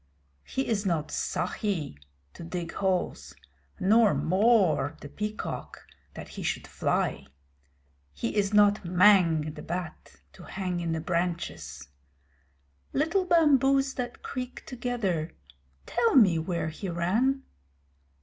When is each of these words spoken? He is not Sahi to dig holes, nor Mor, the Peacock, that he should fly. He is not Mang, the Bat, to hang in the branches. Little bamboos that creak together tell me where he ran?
He 0.43 0.65
is 0.65 0.83
not 0.83 1.09
Sahi 1.09 1.95
to 2.33 2.43
dig 2.43 2.71
holes, 2.73 3.35
nor 3.79 4.15
Mor, 4.15 4.97
the 4.99 5.07
Peacock, 5.09 5.85
that 6.15 6.29
he 6.29 6.41
should 6.41 6.65
fly. 6.65 7.27
He 8.11 8.35
is 8.35 8.51
not 8.51 8.83
Mang, 8.83 9.53
the 9.53 9.61
Bat, 9.61 10.15
to 10.33 10.41
hang 10.41 10.79
in 10.79 10.93
the 10.93 11.01
branches. 11.01 11.87
Little 12.93 13.25
bamboos 13.25 13.93
that 13.93 14.23
creak 14.23 14.65
together 14.65 15.33
tell 15.85 16.15
me 16.15 16.39
where 16.39 16.69
he 16.69 16.89
ran? 16.89 17.43